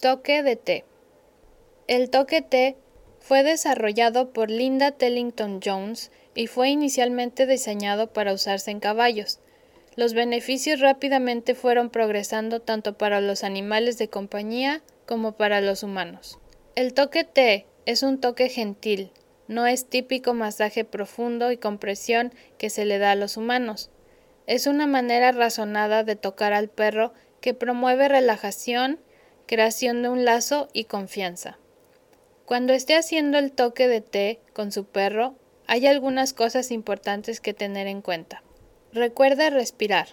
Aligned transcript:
Toque 0.00 0.42
de 0.42 0.56
té. 0.56 0.84
El 1.86 2.10
toque 2.10 2.42
té 2.42 2.76
fue 3.18 3.42
desarrollado 3.42 4.30
por 4.30 4.50
Linda 4.50 4.90
Tellington 4.90 5.60
Jones 5.64 6.10
y 6.34 6.48
fue 6.48 6.68
inicialmente 6.68 7.46
diseñado 7.46 8.12
para 8.12 8.34
usarse 8.34 8.70
en 8.70 8.78
caballos. 8.78 9.40
Los 9.94 10.12
beneficios 10.12 10.80
rápidamente 10.80 11.54
fueron 11.54 11.88
progresando 11.88 12.60
tanto 12.60 12.98
para 12.98 13.22
los 13.22 13.42
animales 13.42 13.96
de 13.96 14.08
compañía 14.08 14.82
como 15.06 15.32
para 15.32 15.62
los 15.62 15.82
humanos. 15.82 16.38
El 16.74 16.92
toque 16.92 17.24
té 17.24 17.64
es 17.86 18.02
un 18.02 18.20
toque 18.20 18.50
gentil, 18.50 19.12
no 19.48 19.66
es 19.66 19.88
típico 19.88 20.34
masaje 20.34 20.84
profundo 20.84 21.52
y 21.52 21.56
compresión 21.56 22.34
que 22.58 22.68
se 22.68 22.84
le 22.84 22.98
da 22.98 23.12
a 23.12 23.16
los 23.16 23.38
humanos. 23.38 23.88
Es 24.46 24.66
una 24.66 24.86
manera 24.86 25.32
razonada 25.32 26.04
de 26.04 26.16
tocar 26.16 26.52
al 26.52 26.68
perro 26.68 27.14
que 27.40 27.54
promueve 27.54 28.08
relajación, 28.08 28.98
creación 29.46 30.02
de 30.02 30.08
un 30.08 30.24
lazo 30.24 30.68
y 30.72 30.84
confianza. 30.84 31.58
Cuando 32.44 32.72
esté 32.72 32.94
haciendo 32.94 33.38
el 33.38 33.52
toque 33.52 33.88
de 33.88 34.00
té 34.00 34.40
con 34.52 34.70
su 34.72 34.84
perro, 34.84 35.34
hay 35.66 35.86
algunas 35.86 36.32
cosas 36.32 36.70
importantes 36.70 37.40
que 37.40 37.54
tener 37.54 37.86
en 37.86 38.02
cuenta. 38.02 38.42
Recuerde 38.92 39.50
respirar. 39.50 40.08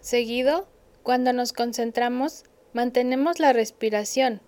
Seguido, 0.00 0.68
cuando 1.02 1.32
nos 1.32 1.52
concentramos, 1.52 2.44
mantenemos 2.72 3.40
la 3.40 3.52
respiración, 3.52 4.40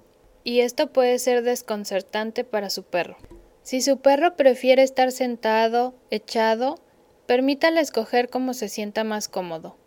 y 0.43 0.61
esto 0.61 0.93
puede 0.93 1.19
ser 1.19 1.43
desconcertante 1.43 2.45
para 2.45 2.71
su 2.71 2.83
perro. 2.83 3.17
Si 3.63 3.81
su 3.81 4.01
perro 4.01 4.37
prefiere 4.37 4.83
estar 4.83 5.11
sentado, 5.11 5.95
echado, 6.11 6.79
permítale 7.27 7.81
escoger 7.81 8.29
cómo 8.29 8.53
se 8.53 8.69
sienta 8.69 9.05
más 9.05 9.29
cómodo. 9.29 9.79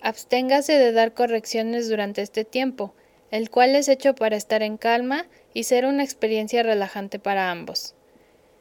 Absténgase 0.00 0.72
de 0.72 0.92
dar 0.92 1.14
correcciones 1.14 1.88
durante 1.88 2.22
este 2.22 2.44
tiempo, 2.44 2.94
el 3.30 3.50
cual 3.50 3.76
es 3.76 3.88
hecho 3.88 4.14
para 4.14 4.36
estar 4.36 4.62
en 4.62 4.76
calma 4.76 5.26
y 5.54 5.64
ser 5.64 5.86
una 5.86 6.04
experiencia 6.04 6.62
relajante 6.62 7.18
para 7.18 7.50
ambos. 7.50 7.94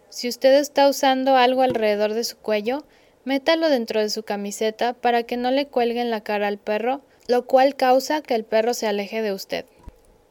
Si 0.10 0.28
usted 0.28 0.56
está 0.56 0.88
usando 0.90 1.36
algo 1.36 1.62
alrededor 1.62 2.14
de 2.14 2.24
su 2.24 2.38
cuello, 2.38 2.86
métalo 3.26 3.70
dentro 3.70 4.00
de 4.00 4.10
su 4.10 4.24
camiseta 4.24 4.94
para 4.94 5.24
que 5.24 5.38
no 5.38 5.52
le 5.52 5.68
cuelguen 5.68 6.10
la 6.10 6.22
cara 6.22 6.48
al 6.48 6.58
perro, 6.58 7.02
lo 7.28 7.46
cual 7.46 7.76
causa 7.76 8.22
que 8.22 8.36
el 8.36 8.46
perro 8.46 8.74
se 8.74 8.88
aleje 8.88 9.22
de 9.22 9.34
usted. 9.34 9.66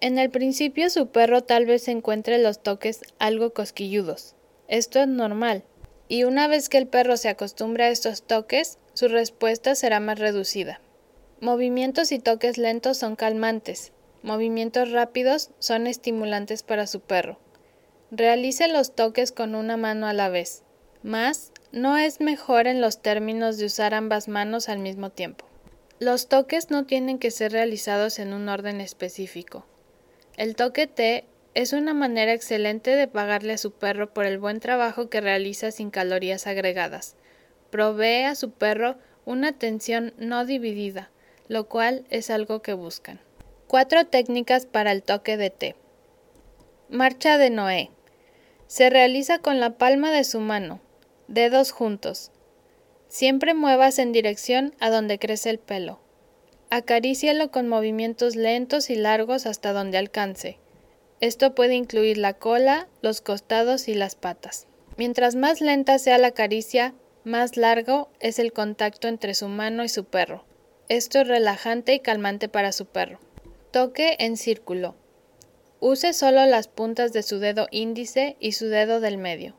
En 0.01 0.19
el 0.19 0.31
principio 0.31 0.91
su 0.91 1.09
perro 1.09 1.43
tal 1.43 1.67
vez 1.67 1.89
encuentre 1.89 2.39
los 2.39 2.63
toques 2.63 3.03
algo 3.19 3.53
cosquilludos. 3.53 4.35
Esto 4.69 5.01
es 5.01 5.09
normal. 5.09 5.65
Y 6.09 6.25
una 6.25 6.49
vez 6.49 6.69
que 6.69 6.79
el 6.79 6.87
perro 6.87 7.17
se 7.17 7.29
acostumbre 7.29 7.85
a 7.85 7.89
estos 7.89 8.23
toques, 8.23 8.79
su 8.95 9.09
respuesta 9.09 9.75
será 9.75 10.01
más 10.01 10.19
reducida. 10.19 10.81
Movimientos 11.41 12.13
y 12.13 12.19
toques 12.19 12.59
lentos 12.59 12.99
son 12.99 13.17
calmantes. 13.17 13.93
Movimientos 14.27 14.91
rápidos 14.91 15.51
son 15.61 15.87
estimulantes 15.87 16.65
para 16.65 16.89
su 16.89 16.99
perro. 16.99 17.39
Realice 18.11 18.67
los 18.67 18.93
toques 18.93 19.31
con 19.31 19.55
una 19.55 19.77
mano 19.77 20.09
a 20.09 20.13
la 20.13 20.29
vez. 20.29 20.65
Más, 21.05 21.53
no 21.71 21.97
es 21.97 22.21
mejor 22.21 22.67
en 22.67 22.81
los 22.81 23.01
términos 23.03 23.57
de 23.57 23.67
usar 23.67 23.95
ambas 23.95 24.27
manos 24.27 24.69
al 24.69 24.81
mismo 24.81 25.11
tiempo. 25.11 25.45
Los 26.01 26.27
toques 26.27 26.73
no 26.73 26.87
tienen 26.87 27.21
que 27.21 27.31
ser 27.31 27.53
realizados 27.53 28.19
en 28.19 28.33
un 28.33 28.49
orden 28.49 28.81
específico. 28.81 29.65
El 30.37 30.57
toque 30.57 30.89
T 30.89 31.25
es 31.55 31.73
una 31.73 31.95
manera 31.95 32.33
excelente 32.33 32.97
de 32.97 33.07
pagarle 33.07 33.53
a 33.53 33.59
su 33.59 33.71
perro 33.71 34.13
por 34.13 34.25
el 34.25 34.39
buen 34.39 34.59
trabajo 34.59 35.09
que 35.09 35.21
realiza 35.21 35.71
sin 35.71 35.91
calorías 35.91 36.49
agregadas. 36.49 37.15
Provee 37.71 38.25
a 38.25 38.35
su 38.35 38.51
perro 38.51 38.97
una 39.25 39.51
atención 39.51 40.15
no 40.19 40.45
dividida, 40.45 41.13
lo 41.47 41.69
cual 41.69 42.05
es 42.11 42.31
algo 42.31 42.61
que 42.61 42.73
buscan. 42.73 43.21
Cuatro 43.69 44.07
técnicas 44.07 44.65
para 44.65 44.93
el 44.93 45.03
toque 45.03 45.37
de 45.37 45.51
té. 45.51 45.75
Marcha 46.89 47.37
de 47.37 47.51
Noé. 47.51 47.91
Se 48.69 48.91
realiza 48.91 49.41
con 49.41 49.59
la 49.59 49.77
palma 49.77 50.13
de 50.13 50.23
su 50.23 50.39
mano, 50.39 50.81
dedos 51.27 51.73
juntos. 51.73 52.31
Siempre 53.09 53.55
muevas 53.55 53.99
en 53.99 54.13
dirección 54.13 54.73
a 54.79 54.89
donde 54.91 55.19
crece 55.19 55.51
el 55.51 55.59
pelo. 55.59 55.99
Acarícialo 56.71 57.51
con 57.51 57.67
movimientos 57.67 58.37
lentos 58.37 58.89
y 58.89 58.95
largos 58.95 59.47
hasta 59.47 59.73
donde 59.73 59.99
alcance. 59.99 60.59
Esto 61.21 61.57
puede 61.57 61.75
incluir 61.75 62.19
la 62.19 62.35
cola, 62.35 62.87
los 63.03 63.21
costados 63.21 63.89
y 63.89 63.95
las 63.95 64.15
patas. 64.15 64.69
Mientras 64.97 65.35
más 65.35 65.61
lenta 65.61 65.99
sea 65.99 66.19
la 66.19 66.31
caricia, 66.31 66.95
más 67.25 67.57
largo 67.57 68.11
es 68.21 68.39
el 68.39 68.53
contacto 68.53 69.09
entre 69.09 69.35
su 69.35 69.49
mano 69.49 69.83
y 69.83 69.89
su 69.89 70.05
perro. 70.05 70.45
Esto 70.89 71.23
es 71.23 71.27
relajante 71.27 71.95
y 71.95 71.99
calmante 71.99 72.49
para 72.49 72.71
su 72.71 72.87
perro. 72.87 73.26
Toque 73.77 74.17
en 74.21 74.39
círculo. 74.39 74.95
Use 75.81 76.15
solo 76.15 76.47
las 76.47 76.67
puntas 76.67 77.13
de 77.13 77.23
su 77.23 77.41
dedo 77.41 77.69
índice 77.71 78.35
y 78.41 78.53
su 78.53 78.69
dedo 78.69 79.01
del 79.01 79.19
medio. 79.19 79.55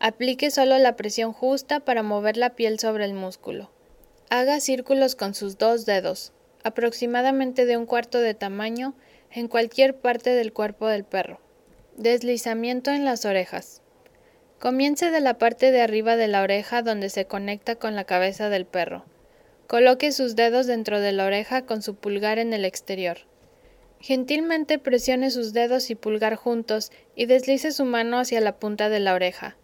Aplique 0.00 0.50
solo 0.50 0.78
la 0.78 0.96
presión 0.96 1.34
justa 1.34 1.80
para 1.80 2.02
mover 2.02 2.38
la 2.38 2.54
piel 2.54 2.78
sobre 2.78 3.04
el 3.04 3.12
músculo. 3.12 3.70
Haga 4.30 4.58
círculos 4.58 5.16
con 5.16 5.34
sus 5.34 5.58
dos 5.58 5.84
dedos, 5.84 6.32
aproximadamente 6.64 7.66
de 7.66 7.76
un 7.76 7.84
cuarto 7.84 8.20
de 8.20 8.32
tamaño, 8.32 8.94
en 9.30 9.48
cualquier 9.48 9.98
parte 9.98 10.30
del 10.30 10.54
cuerpo 10.54 10.88
del 10.88 11.04
perro. 11.04 11.38
Deslizamiento 11.98 12.90
en 12.90 13.04
las 13.04 13.26
orejas. 13.26 13.82
Comience 14.60 15.10
de 15.10 15.20
la 15.20 15.36
parte 15.36 15.72
de 15.72 15.82
arriba 15.82 16.16
de 16.16 16.28
la 16.28 16.40
oreja 16.40 16.80
donde 16.80 17.10
se 17.10 17.26
conecta 17.26 17.74
con 17.74 17.96
la 17.96 18.04
cabeza 18.04 18.48
del 18.48 18.64
perro. 18.64 19.04
Coloque 19.66 20.10
sus 20.12 20.36
dedos 20.36 20.66
dentro 20.66 21.00
de 21.00 21.12
la 21.12 21.26
oreja 21.26 21.66
con 21.66 21.82
su 21.82 21.96
pulgar 21.96 22.38
en 22.38 22.54
el 22.54 22.64
exterior. 22.64 23.18
Gentilmente 24.02 24.80
presione 24.80 25.30
sus 25.30 25.52
dedos 25.52 25.88
y 25.88 25.94
pulgar 25.94 26.34
juntos 26.34 26.90
y 27.14 27.26
deslice 27.26 27.70
su 27.70 27.84
mano 27.84 28.18
hacia 28.18 28.40
la 28.40 28.58
punta 28.58 28.88
de 28.88 28.98
la 28.98 29.14
oreja. 29.14 29.56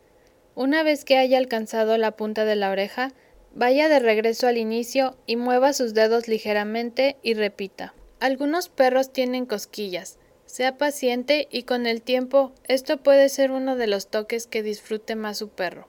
Una 0.54 0.84
vez 0.84 1.04
que 1.04 1.16
haya 1.16 1.38
alcanzado 1.38 1.98
la 1.98 2.12
punta 2.12 2.44
de 2.44 2.54
la 2.54 2.70
oreja, 2.70 3.12
vaya 3.52 3.88
de 3.88 3.98
regreso 3.98 4.46
al 4.46 4.56
inicio 4.56 5.16
y 5.26 5.34
mueva 5.34 5.72
sus 5.72 5.92
dedos 5.92 6.28
ligeramente 6.28 7.16
y 7.20 7.34
repita. 7.34 7.94
Algunos 8.20 8.68
perros 8.68 9.12
tienen 9.12 9.44
cosquillas. 9.44 10.18
Sea 10.46 10.78
paciente 10.78 11.48
y 11.50 11.64
con 11.64 11.88
el 11.88 12.00
tiempo 12.00 12.52
esto 12.62 12.98
puede 12.98 13.30
ser 13.30 13.50
uno 13.50 13.74
de 13.74 13.88
los 13.88 14.08
toques 14.08 14.46
que 14.46 14.62
disfrute 14.62 15.16
más 15.16 15.38
su 15.38 15.48
perro. 15.48 15.88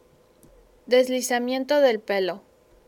Deslizamiento 0.87 1.81
del 1.81 1.99
pelo. 1.99 2.41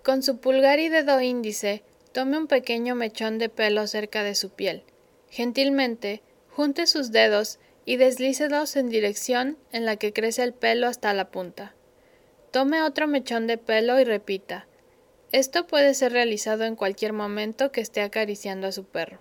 Con 0.03 0.23
su 0.23 0.39
pulgar 0.39 0.79
y 0.79 0.89
dedo 0.89 1.21
índice, 1.21 1.83
tome 2.13 2.39
un 2.39 2.47
pequeño 2.47 2.95
mechón 2.95 3.37
de 3.37 3.49
pelo 3.49 3.85
cerca 3.85 4.23
de 4.23 4.33
su 4.33 4.49
piel. 4.49 4.85
Gentilmente, 5.31 6.21
junte 6.49 6.85
sus 6.87 7.13
dedos 7.13 7.57
y 7.85 7.95
deslícelos 7.95 8.75
en 8.75 8.89
dirección 8.89 9.57
en 9.71 9.85
la 9.85 9.95
que 9.95 10.11
crece 10.11 10.43
el 10.43 10.53
pelo 10.53 10.87
hasta 10.87 11.13
la 11.13 11.31
punta. 11.31 11.73
Tome 12.51 12.83
otro 12.83 13.07
mechón 13.07 13.47
de 13.47 13.57
pelo 13.57 13.97
y 13.97 14.03
repita. 14.03 14.67
Esto 15.31 15.67
puede 15.67 15.93
ser 15.93 16.11
realizado 16.11 16.65
en 16.65 16.75
cualquier 16.75 17.13
momento 17.13 17.71
que 17.71 17.79
esté 17.79 18.01
acariciando 18.01 18.67
a 18.67 18.73
su 18.73 18.83
perro. 18.83 19.19